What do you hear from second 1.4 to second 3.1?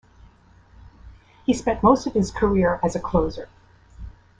He spent most of his career as a